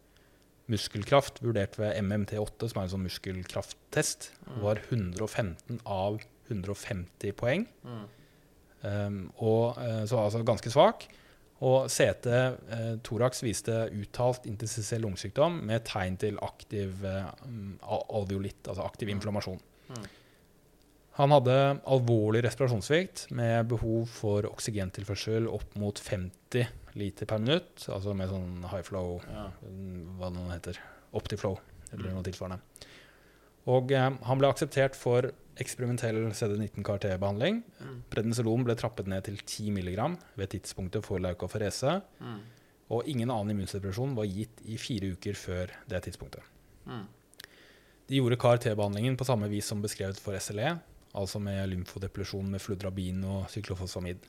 Muskelkraft 0.67 1.39
vurdert 1.45 1.77
ved 1.79 1.93
MMT8, 2.01 2.71
som 2.71 2.81
er 2.81 2.87
en 2.87 2.93
sånn 2.95 3.05
muskelkrafttest, 3.05 4.31
var 4.63 4.81
115 4.89 5.79
av 5.85 6.17
150 6.49 7.37
poeng. 7.37 7.63
Mm. 7.85 8.03
Um, 8.81 9.21
og, 9.37 9.77
så 9.77 10.09
så 10.11 10.25
altså 10.25 10.43
ganske 10.47 10.73
svak. 10.73 11.07
Og 11.65 11.87
CT 11.89 12.27
eh, 12.29 12.89
thorax 13.01 13.41
viste 13.41 13.87
uttalt 13.97 14.45
intensiv 14.45 14.99
lungesykdom 15.01 15.55
med 15.65 15.87
tegn 15.89 16.17
til 16.21 16.37
aktiv 16.45 17.01
eh, 17.01 17.31
alveolitt, 17.81 18.61
altså 18.67 18.85
aktiv 18.85 19.09
inflammasjon. 19.09 19.57
Mm. 19.89 20.05
Han 21.17 21.31
hadde 21.33 21.53
alvorlig 21.89 22.43
respirasjonssvikt 22.45 23.31
med 23.33 23.67
behov 23.71 24.05
for 24.13 24.45
oksygentilførsel 24.51 25.47
opp 25.49 25.73
mot 25.81 25.97
50 25.97 26.67
liter 26.97 27.25
per 27.29 27.41
minutt, 27.41 27.87
altså 27.89 28.13
med 28.17 28.29
sånn 28.29 28.67
high 28.69 28.83
flow 28.85 29.19
Ja. 29.25 29.47
hva 30.19 30.29
det 30.29 30.37
nå 30.37 30.51
heter, 30.51 30.77
Optiflow 31.17 31.57
eller 31.93 32.09
Mm. 32.09 32.13
noe 32.15 32.23
tilsvarende. 32.23 32.59
Og 33.67 33.91
eh, 33.91 34.09
han 34.23 34.37
ble 34.37 34.47
akseptert 34.47 34.95
for 34.95 35.31
eksperimentell 35.57 36.31
CD19-CAR-T-behandling. 36.31 37.63
Mm. 37.81 38.03
Prednisolon 38.11 38.63
ble 38.63 38.75
trappet 38.75 39.07
ned 39.07 39.23
til 39.23 39.37
10 39.37 39.71
mg 39.71 40.17
ved 40.37 40.49
tidspunktet 40.49 41.03
for 41.03 41.17
leukoforese, 41.19 42.01
Mm. 42.21 42.39
og 42.91 43.03
ingen 43.07 43.29
annen 43.31 43.55
immunsuppresjon 43.57 44.13
var 44.15 44.25
gitt 44.25 44.61
i 44.65 44.77
fire 44.77 45.11
uker 45.15 45.33
før 45.33 45.69
det 45.89 46.03
tidspunktet. 46.03 46.43
Mm. 46.85 47.07
De 48.07 48.15
gjorde 48.21 48.37
CAR-T-behandlingen 48.37 49.17
på 49.17 49.25
samme 49.25 49.49
vis 49.49 49.65
som 49.65 49.81
beskrevet 49.81 50.17
for 50.19 50.33
SLE, 50.39 50.79
altså 51.17 51.41
med 51.43 51.59
lymfodepresjon 51.73 52.47
med 52.53 52.63
fludrabin 52.63 53.23
og 53.27 53.47
syklofosfamid. 53.53 54.21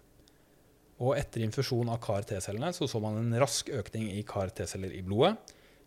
Og 0.98 1.14
etter 1.14 1.44
infusjon 1.44 1.90
av 1.92 2.00
CAR-T-cellene 2.02 2.72
så, 2.74 2.88
så 2.90 3.00
man 3.02 3.20
en 3.20 3.38
rask 3.38 3.70
økning 3.70 4.08
i 4.16 4.24
CAR-T-celler 4.26 4.96
i 4.96 5.04
blodet, 5.06 5.36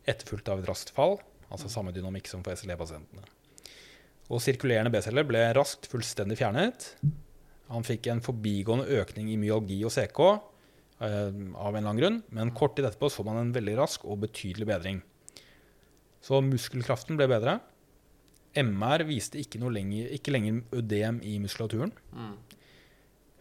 etterfulgt 0.07 0.49
av 0.49 0.61
et 0.61 0.69
raskt 0.69 0.93
fall, 0.95 1.17
altså 1.51 1.69
samme 1.69 1.91
dynamikk 1.95 2.29
som 2.31 2.45
for 2.45 2.55
SLE-pasientene. 2.57 3.25
Og 4.31 4.39
sirkulerende 4.39 4.93
B-celler 4.93 5.27
ble 5.27 5.43
raskt 5.57 5.89
fullstendig 5.91 6.37
fjernet. 6.39 6.93
Han 7.71 7.85
fikk 7.87 8.07
en 8.11 8.23
forbigående 8.23 8.87
økning 9.01 9.27
i 9.33 9.39
myalgi 9.39 9.81
og 9.87 9.91
CK 9.91 10.21
eh, 10.23 11.27
av 11.27 11.35
en 11.35 11.81
eller 11.81 11.81
annen 11.81 11.99
grunn, 11.99 12.21
men 12.31 12.53
kort 12.55 12.77
tid 12.77 12.87
etterpå 12.87 13.11
så 13.11 13.25
man 13.27 13.41
en 13.41 13.53
veldig 13.55 13.75
rask 13.81 14.07
og 14.07 14.23
betydelig 14.23 14.69
bedring. 14.71 15.01
Så 16.23 16.39
muskelkraften 16.45 17.19
ble 17.19 17.27
bedre. 17.31 17.59
MR 18.55 19.03
viste 19.07 19.39
ikke, 19.39 19.59
noe 19.61 19.71
lenger, 19.71 20.09
ikke 20.11 20.31
lenger 20.33 20.61
ødem 20.75 21.21
i 21.23 21.37
muskulaturen. 21.39 21.91
Mm. 22.11 22.33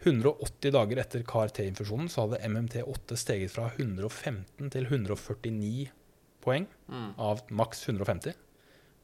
180 0.01 0.71
dager 0.73 0.97
etter 1.03 1.23
CAR-T-infusjonen 1.27 2.07
så 2.09 2.23
hadde 2.25 2.39
MMT8 2.47 3.17
steget 3.19 3.51
fra 3.53 3.67
115 3.77 4.71
til 4.73 4.87
149 4.89 5.89
poeng 6.41 6.65
Mm. 6.89 7.11
av 7.19 7.41
maks 7.51 7.83
150. 7.87 8.33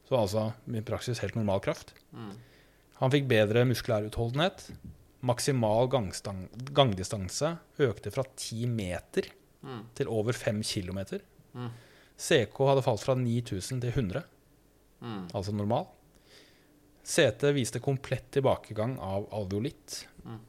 Så 0.09 0.15
altså 0.17 0.53
i 0.73 0.81
praksis 0.81 1.19
helt 1.19 1.35
normal 1.35 1.59
kraft. 1.61 1.93
Mm. 2.13 2.31
Han 3.01 3.11
fikk 3.11 3.27
bedre 3.27 3.65
muskulær 3.65 4.07
utholdenhet. 4.07 4.71
Maksimal 5.21 5.87
gangdistanse 6.73 7.57
økte 7.79 8.11
fra 8.11 8.23
10 8.35 8.65
meter 8.67 9.29
Mm. 9.63 9.83
til 9.95 10.07
over 10.07 10.31
5 10.33 10.63
km. 10.63 11.19
CK 12.17 12.57
hadde 12.67 12.81
falt 12.83 13.01
fra 13.03 13.13
9000 13.15 13.81
til 13.81 13.91
100, 13.91 14.23
Mm. 15.01 15.27
altså 15.33 15.51
normal. 15.53 15.85
CT 17.07 17.51
viste 17.55 17.79
komplett 17.83 18.31
tilbakegang 18.35 18.97
av 18.99 19.29
alveolitt. 19.35 20.01
Mm. 20.25 20.41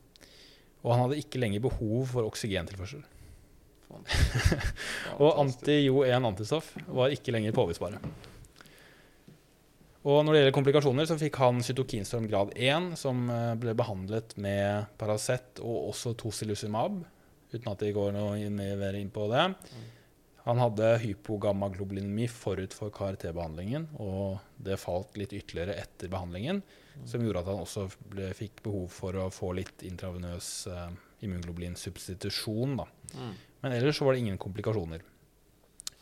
Og 0.83 0.91
han 0.93 1.05
hadde 1.05 1.21
ikke 1.21 1.41
lenger 1.43 1.63
behov 1.69 2.11
for 2.15 2.27
oksygentilførsel. 2.27 3.05
Og 5.23 5.39
anti-Jo1 5.45 6.27
antistoff 6.27 6.73
var 6.93 7.15
ikke 7.15 7.33
lenger 7.35 7.55
påvisbare. 7.57 8.01
Og 10.09 10.23
når 10.25 10.33
det 10.33 10.41
gjelder 10.41 10.57
komplikasjoner, 10.57 11.09
så 11.09 11.19
fikk 11.21 11.39
han 11.43 11.63
cytokinstorm 11.65 12.29
grad 12.31 12.53
1, 12.55 12.93
som 13.01 13.27
eh, 13.33 13.55
ble 13.61 13.75
behandlet 13.77 14.37
med 14.41 14.89
Paracet 15.01 15.61
og 15.61 15.91
også 15.91 16.15
tocilizumab, 16.19 17.01
uten 17.53 17.71
at 17.73 17.83
de 17.83 17.93
går 17.97 18.15
noe 18.15 18.51
mer 18.55 18.99
inn 18.99 19.11
på 19.13 19.27
det. 19.33 19.49
Han 20.49 20.61
hadde 20.63 20.95
hypogammaglobulinemi 21.03 22.25
forut 22.33 22.73
for 22.73 22.93
KRT-behandlingen, 22.95 23.85
og 24.01 24.39
det 24.65 24.79
falt 24.81 25.19
litt 25.21 25.35
ytterligere 25.37 25.75
etter 25.77 26.09
behandlingen, 26.09 26.63
som 27.05 27.21
gjorde 27.21 27.43
at 27.43 27.51
han 27.51 27.61
også 27.61 27.85
ble, 28.09 28.31
fikk 28.37 28.63
behov 28.65 28.87
for 28.95 29.19
å 29.21 29.27
få 29.35 29.53
litt 29.59 29.85
intravenøs 29.85 30.49
eh, 30.73 30.89
immunglobulinsubstitusjon. 31.29 32.79
da. 32.81 32.89
Mm. 33.13 33.35
Men 33.61 33.77
ellers 33.77 34.01
så 34.01 34.09
var 34.09 34.17
det 34.17 34.25
ingen 34.25 34.41
komplikasjoner. 34.41 35.05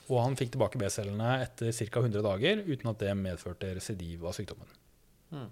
Og 0.07 0.21
han 0.23 0.38
fikk 0.38 0.55
tilbake 0.55 0.79
B-cellene 0.79 1.41
etter 1.43 1.75
ca. 1.75 2.05
100 2.05 2.23
dager, 2.23 2.62
uten 2.71 2.93
at 2.93 3.03
det 3.03 3.17
medførte 3.19 3.73
residiv 3.75 4.29
av 4.31 4.37
sykdommen. 4.37 4.71
Mm. 5.35 5.49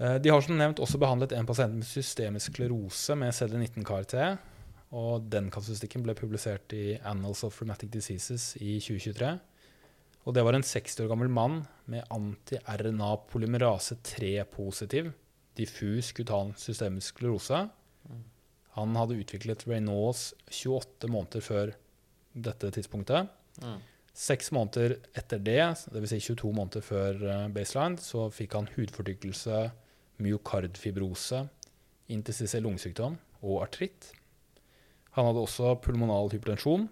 Eh, 0.00 0.16
De 0.24 0.32
har 0.32 0.40
som 0.40 0.56
nevnt 0.56 0.80
også 0.80 1.00
behandlet 1.04 1.36
en 1.36 1.48
pasient 1.48 1.76
med 1.76 1.84
systemisk 1.84 2.54
sklerose 2.54 3.18
med 3.20 3.36
CD19-KRT. 3.36 4.16
Og 4.96 5.26
den 5.30 5.52
kasustikken 5.54 6.02
ble 6.02 6.16
publisert 6.18 6.72
i 6.74 6.98
Annals 7.06 7.44
of 7.46 7.60
Rheumatic 7.60 7.92
Diseases 7.94 8.56
i 8.58 8.78
2023. 8.82 9.36
Og 10.26 10.34
det 10.36 10.44
var 10.44 10.56
en 10.56 10.66
60 10.66 11.04
år 11.04 11.10
gammel 11.12 11.30
mann 11.32 11.60
med 11.90 12.04
anti-RNA 12.12 13.10
polymerase 13.30 13.96
3-positiv 14.04 15.12
diffus 15.58 16.12
kutan 16.16 16.52
systemisk 16.58 17.14
sklerose. 17.14 17.68
Han 18.76 18.96
hadde 18.96 19.18
utviklet 19.20 19.66
Raynaud's 19.68 20.30
28 20.50 21.10
måneder 21.10 21.44
før 21.44 21.72
dette 22.34 22.70
tidspunktet. 22.76 23.30
Mm. 23.62 23.80
Seks 24.20 24.50
måneder 24.54 24.98
etter 25.16 25.40
det, 25.42 25.62
dvs. 25.90 26.12
Si 26.12 26.20
22 26.30 26.52
måneder 26.54 26.84
før 26.84 27.24
eh, 27.24 27.48
baseline, 27.54 27.98
så 28.02 28.28
fikk 28.34 28.56
han 28.58 28.70
hudfortykkelse, 28.74 29.64
myokardfibrose, 30.20 31.44
interstitiell 32.12 32.66
lungesykdom 32.66 33.16
og 33.40 33.62
artritt. 33.64 34.10
Han 35.16 35.26
hadde 35.26 35.42
også 35.42 35.74
pulmonal 35.82 36.30
hypertensjon, 36.32 36.88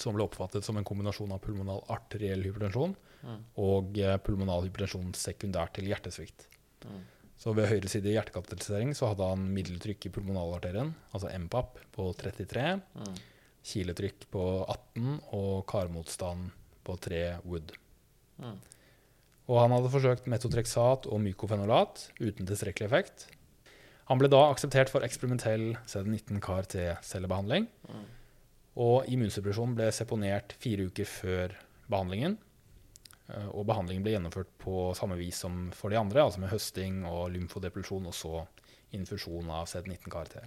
som 0.00 0.16
ble 0.16 0.24
oppfattet 0.24 0.64
som 0.66 0.78
en 0.78 0.86
kombinasjon 0.86 1.32
av 1.34 1.42
pulmonal 1.44 1.82
arteriell 1.92 2.44
hypertensjon 2.48 2.96
Mm. 3.22 3.42
og 3.62 3.98
eh, 4.02 4.16
pulmonal 4.18 4.64
hypertensjon 4.66 5.12
sekundært 5.14 5.76
til 5.76 5.86
hjertesvikt. 5.86 6.48
Mm. 6.82 7.04
Så 7.38 7.52
ved 7.54 7.70
i 7.70 8.14
hjertekapitalisering 8.16 8.94
så 8.98 9.12
hadde 9.12 9.28
han 9.28 9.44
middeltrykk 9.54 10.06
i 10.06 10.10
pulmonalarterien, 10.10 10.92
altså 11.14 11.30
MPAP, 11.30 11.78
på 11.94 12.08
33, 12.18 12.82
Mm. 12.94 13.14
kiletrykk 13.62 14.26
på 14.30 14.42
18 14.66 15.20
og 15.32 15.66
karmotstand 15.66 16.50
på 16.82 16.98
3 16.98 17.38
Wood. 17.44 17.72
Mm. 18.38 18.58
Og 19.48 19.60
han 19.60 19.70
hadde 19.70 19.92
forsøkt 19.92 20.26
metotreksat 20.26 21.06
og 21.06 21.20
mykofenolat 21.22 22.10
uten 22.20 22.46
tilstrekkelig 22.46 22.88
effekt. 22.90 23.26
Han 24.12 24.20
ble 24.20 24.28
da 24.28 24.42
akseptert 24.50 24.92
for 24.92 25.04
eksperimentell 25.06 25.70
CD19-kar 25.88 26.66
T-cellebehandling. 26.68 27.64
Mm. 27.88 28.08
Og 28.84 29.08
immunsuppresjon 29.08 29.72
ble 29.78 29.86
seponert 29.96 30.52
fire 30.60 30.90
uker 30.90 31.08
før 31.08 31.54
behandlingen. 31.88 32.36
Eh, 33.32 33.48
Og 33.48 33.64
behandlingen 33.68 34.04
ble 34.04 34.12
gjennomført 34.12 34.50
på 34.60 34.90
samme 34.98 35.16
vis 35.16 35.40
som 35.44 35.70
for 35.76 35.88
de 35.88 36.00
andre, 36.00 36.26
altså 36.26 36.42
med 36.42 36.52
høsting 36.52 37.06
og 37.08 37.30
lymfodepresjon 37.32 38.10
og 38.10 38.16
så 38.16 38.44
infusjon 38.92 39.48
av 39.48 39.64
CD19-kar 39.72 40.28
T. 40.28 40.44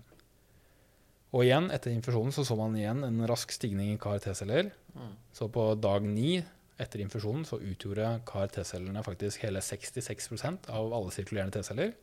Og 1.34 1.44
igjen, 1.44 1.72
etter 1.74 1.92
infusjonen 1.92 2.36
så, 2.36 2.46
så 2.46 2.56
man 2.60 2.78
igjen 2.78 3.02
en 3.04 3.26
rask 3.28 3.50
stigning 3.52 3.96
i 3.96 4.02
kar 4.02 4.22
T-celler. 4.24 4.70
Mm. 4.94 5.16
Så 5.34 5.50
på 5.52 5.72
dag 5.82 6.06
ni 6.06 6.38
etter 6.78 7.02
infusjonen 7.02 7.48
så 7.50 7.58
utgjorde 7.58 8.20
kar 8.30 8.54
T-cellene 8.54 9.02
faktisk 9.04 9.42
hele 9.48 9.64
66% 9.64 10.70
av 10.70 10.94
alle 10.94 11.16
sirkulerende 11.16 11.58
T-celler. 11.58 11.96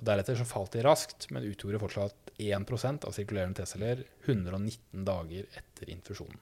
Og 0.00 0.06
Deretter 0.08 0.38
så 0.38 0.48
falt 0.48 0.72
de 0.72 0.84
raskt, 0.86 1.28
men 1.28 1.44
utgjorde 1.44 1.80
fortsatt 1.82 2.30
1 2.40 3.04
av 3.04 3.12
sirkulerende 3.12 3.60
T-celler 3.60 4.06
119 4.24 5.04
dager 5.04 5.44
etter 5.60 5.90
infusjonen. 5.92 6.40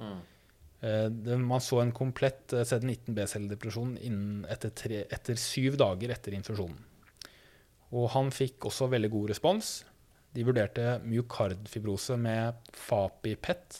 Mm. 0.00 0.22
Eh, 0.84 1.38
man 1.38 1.60
så 1.60 1.82
en 1.82 1.92
komplett 1.92 2.52
eh, 2.52 2.64
CD19 2.64 3.12
B-celledepresjon 3.16 3.92
etter, 4.48 4.72
tre, 4.72 5.02
etter 5.12 5.36
syv 5.40 5.76
dager 5.80 6.14
etter 6.16 6.36
infusjonen. 6.36 6.80
Og 7.94 8.08
han 8.16 8.32
fikk 8.34 8.64
også 8.70 8.88
veldig 8.90 9.10
god 9.12 9.34
respons. 9.34 9.74
De 10.34 10.44
vurderte 10.48 10.96
myokardfibrose 11.04 12.16
med 12.18 12.72
FAPI-PET, 12.74 13.78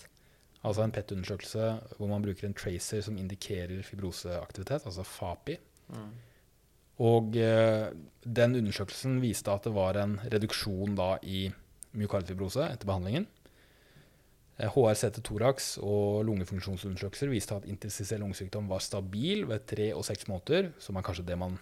altså 0.64 0.84
en 0.84 0.94
PET-undersøkelse 0.94 1.72
hvor 1.96 2.12
man 2.12 2.22
bruker 2.24 2.46
en 2.46 2.56
tracer 2.56 3.02
som 3.04 3.16
indikerer 3.18 3.82
fibroseaktivitet, 3.88 4.84
altså 4.84 5.08
FAPI. 5.08 5.58
Mm. 5.96 6.12
Og 7.02 7.36
eh, 7.40 7.90
den 8.22 8.58
undersøkelsen 8.60 9.18
viste 9.22 9.50
at 9.50 9.66
det 9.66 9.74
var 9.74 9.98
en 9.98 10.18
reduksjon 10.30 10.94
da 10.98 11.16
i 11.26 11.48
myokardfibrose 11.94 12.68
etter 12.68 12.86
behandlingen. 12.86 13.26
Eh, 14.56 14.70
HRCT 14.70 15.18
thorax 15.26 15.74
og 15.82 16.22
lungefunksjonsundersøkelser 16.28 17.32
viste 17.32 17.56
at 17.58 17.66
interstisiell 17.70 18.22
lungesykdom 18.22 18.68
var 18.70 18.84
stabil 18.84 19.46
ved 19.50 19.66
tre 19.70 19.90
og 19.96 20.04
seks 20.06 20.28
måneder, 20.30 20.70
som 20.78 20.96
er 20.96 21.06
kanskje 21.06 21.26
det 21.26 21.38
man 21.40 21.58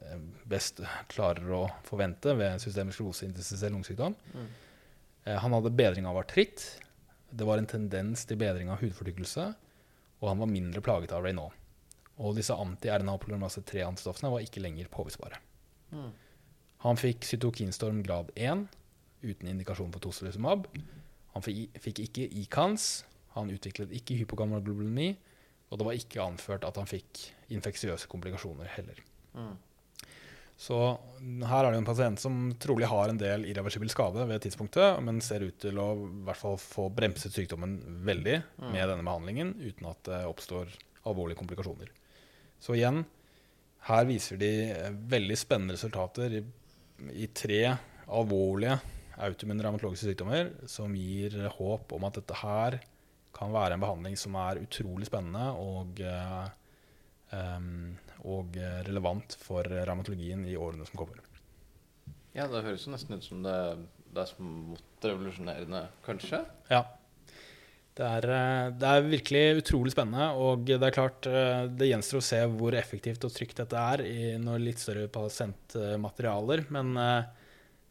eh, 0.00 0.20
best 0.48 0.80
klarer 1.12 1.52
å 1.52 1.66
forvente 1.88 2.32
ved 2.38 2.62
systemisk 2.62 3.00
sklerose 3.00 3.28
interstisiell 3.28 3.76
lungesykdom. 3.76 4.16
Mm. 4.32 4.48
Eh, 5.26 5.36
Han 5.44 5.58
hadde 5.58 5.76
bedring 5.76 6.08
av 6.08 6.22
artritt. 6.24 6.64
Det 7.28 7.44
var 7.48 7.60
en 7.60 7.68
tendens 7.68 8.24
til 8.28 8.40
bedring 8.40 8.72
av 8.72 8.80
hudfortykkelse. 8.80 9.52
Og 10.22 10.28
han 10.30 10.40
var 10.40 10.48
mindre 10.48 10.80
plaget 10.84 11.12
av 11.12 11.24
Raynaud. 11.24 11.52
Og 12.22 12.36
disse 12.38 12.54
anti-RNA 12.54 13.16
polymerase 13.18 13.64
3-antistoffene 13.66 14.30
var 14.32 14.44
ikke 14.44 14.62
lenger 14.62 14.90
påvisbare. 14.92 15.40
Mm. 15.90 16.12
Han 16.86 16.98
fikk 16.98 17.26
cytokinstorm 17.26 18.02
grad 18.06 18.30
1 18.34 18.66
uten 19.22 19.50
indikasjon 19.50 19.92
for 19.94 20.02
tocilizumab. 20.02 20.68
Han 21.34 21.44
fikk 21.46 22.02
ikke 22.04 22.28
ICANS. 22.44 23.04
Han 23.36 23.50
utviklet 23.54 23.94
ikke 23.96 24.18
hypogammaloglobulini. 24.20 25.12
Og 25.72 25.80
det 25.80 25.88
var 25.88 25.98
ikke 25.98 26.24
anført 26.24 26.66
at 26.68 26.78
han 26.78 26.90
fikk 26.90 27.22
infeksiøse 27.54 28.10
komplikasjoner 28.12 28.68
heller. 28.74 28.98
Mm. 29.32 29.54
Så 30.62 30.76
her 31.48 31.64
er 31.64 31.72
det 31.72 31.80
en 31.80 31.88
pasient 31.88 32.20
som 32.20 32.52
trolig 32.60 32.86
har 32.90 33.10
en 33.10 33.18
del 33.18 33.46
irreversibel 33.48 33.90
skade 33.90 34.26
ved 34.28 34.44
tidspunktet, 34.44 35.00
men 35.02 35.22
ser 35.24 35.46
ut 35.48 35.56
til 35.64 35.80
å 35.80 35.88
i 35.96 36.10
hvert 36.26 36.38
fall 36.38 36.58
få 36.60 36.86
bremset 36.92 37.34
sykdommen 37.34 37.78
veldig 38.06 38.36
med 38.68 38.84
denne 38.84 39.02
behandlingen, 39.02 39.56
uten 39.58 39.88
at 39.90 40.04
det 40.06 40.20
oppstår 40.28 40.70
alvorlige 41.08 41.40
komplikasjoner. 41.40 41.90
Så 42.62 42.76
igjen, 42.78 43.02
her 43.88 44.06
viser 44.06 44.38
de 44.38 44.50
eh, 44.70 44.90
veldig 45.10 45.38
spennende 45.38 45.74
resultater 45.74 46.38
i, 46.38 46.42
i 47.24 47.28
tre 47.34 47.64
alvorlige 48.12 48.78
autoimmune 49.22 49.64
revmatologiske 49.64 50.12
sykdommer 50.12 50.52
som 50.70 50.94
gir 50.96 51.34
håp 51.58 51.92
om 51.94 52.06
at 52.08 52.20
dette 52.20 52.38
her 52.42 52.78
kan 53.34 53.52
være 53.52 53.76
en 53.76 53.82
behandling 53.82 54.16
som 54.18 54.36
er 54.38 54.60
utrolig 54.62 55.08
spennende 55.08 55.50
og 55.58 56.02
eh, 56.06 56.50
og 58.28 58.58
relevant 58.84 59.34
for 59.40 59.64
revmatologien 59.64 60.42
i 60.44 60.52
årene 60.60 60.84
som 60.84 60.98
kommer. 61.00 61.22
Ja, 62.36 62.44
det 62.44 62.60
høres 62.66 62.84
jo 62.84 62.92
nesten 62.92 63.16
ut 63.16 63.24
som 63.24 63.40
det, 63.44 63.54
det 64.12 64.20
er 64.20 64.28
smått 64.28 65.06
revolusjonerende, 65.08 65.80
kanskje? 66.04 66.42
Ja. 66.68 66.82
Det 67.92 68.06
er, 68.08 68.24
eh, 68.32 68.70
det 68.80 68.88
er 68.88 69.02
virkelig 69.04 69.60
utrolig 69.60 69.90
spennende, 69.92 70.30
og 70.40 70.64
det 70.64 70.80
er 70.80 70.94
klart 70.94 71.26
eh, 71.28 71.66
det 71.68 71.90
gjenstår 71.90 72.22
å 72.22 72.24
se 72.24 72.38
hvor 72.54 72.72
effektivt 72.78 73.26
og 73.28 73.34
trygt 73.34 73.58
dette 73.60 73.82
er 73.92 74.02
i 74.06 74.30
noen 74.40 74.64
litt 74.64 74.80
større 74.80 75.10
pasientmaterialer. 75.12 76.64
Men 76.72 76.96
eh, 76.96 77.26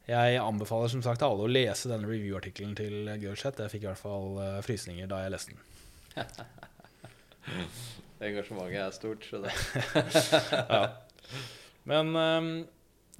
jeg 0.08 0.40
anbefaler 0.42 0.90
som 0.90 1.04
sagt 1.06 1.22
alle 1.22 1.46
å 1.46 1.50
lese 1.50 1.86
denne 1.92 2.10
review-artikkelen 2.10 2.74
til 2.80 3.12
Gørset. 3.22 3.62
Jeg 3.62 3.70
fikk 3.76 3.86
i 3.86 3.90
hvert 3.92 4.02
fall 4.02 4.42
frysninger 4.66 5.06
da 5.06 5.22
jeg 5.22 5.34
leste 5.36 5.54
den. 5.54 5.62
Engasjementet 8.26 8.82
er 8.82 8.90
stort, 8.94 9.22
så 9.30 9.38
det 9.44 9.54
Ja. 10.74 10.82
Men 11.86 12.06
um, 12.14 12.66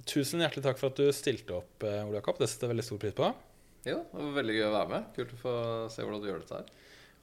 tusen 0.07 0.39
hjertelig 0.43 0.63
takk 0.67 0.79
for 0.79 0.91
at 0.91 0.99
du 0.99 1.07
stilte 1.15 1.55
opp, 1.61 1.87
Ole 1.87 2.19
Jakob. 2.19 2.35
Det 2.43 2.51
setter 2.51 2.67
jeg 2.67 2.75
veldig 2.75 2.87
stor 2.91 2.99
pris 3.07 3.15
på. 3.15 3.31
Jo, 3.83 3.97
det 4.13 4.21
var 4.23 4.35
veldig 4.37 4.53
gøy 4.55 4.65
å 4.69 4.73
være 4.77 4.91
med. 4.93 5.07
Kult 5.17 5.33
å 5.35 5.39
få 5.41 5.53
se 5.91 6.05
hvordan 6.05 6.21
du 6.23 6.27
gjør 6.29 6.39
dette 6.43 6.59
her. 6.61 6.69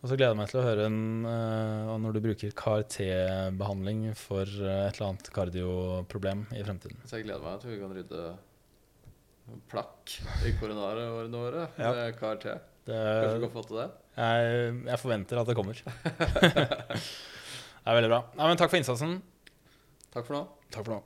Og 0.01 0.09
så 0.09 0.16
gleder 0.16 0.33
jeg 0.33 0.38
meg 0.40 0.49
til 0.51 0.61
å 0.61 0.64
høre 0.64 0.85
en, 0.88 1.01
uh, 1.29 1.90
når 2.01 2.14
du 2.16 2.20
bruker 2.25 2.53
CAR-T-behandling 2.57 3.99
for 4.16 4.49
eh, 4.49 4.87
et 4.87 4.96
eller 4.96 5.11
annet 5.11 5.27
kardioproblem 5.37 6.46
i 6.57 6.62
fremtiden. 6.64 7.03
Så 7.05 7.18
jeg 7.18 7.27
gleder 7.27 7.44
meg 7.44 7.59
til 7.61 7.75
vi 7.75 7.81
kan 7.83 7.92
rydde 7.99 8.23
plakk 9.68 10.14
i 10.49 10.55
koronarårene 10.61 11.42
våre 11.42 11.66
Ja. 11.77 11.90
med. 11.92 12.16
Det, 12.88 12.96
Kanskje 12.96 13.35
vi 13.35 13.42
kan 13.44 13.53
få 13.53 13.62
til 13.68 13.77
det? 13.83 13.88
jeg, 14.16 14.73
jeg 14.88 14.99
forventer 15.03 15.40
at 15.42 15.51
det 15.51 15.57
kommer. 15.59 15.75
det 15.85 17.85
er 17.85 17.99
veldig 18.01 18.11
bra. 18.14 18.20
Nei, 18.38 18.46
men 18.49 18.57
takk 18.61 18.73
for 18.73 18.81
innsatsen. 18.81 19.12
Takk 20.14 20.25
for 20.27 20.35
nå. 20.38 20.42
Takk 20.73 20.85
for 20.88 20.96
nå. 20.96 21.01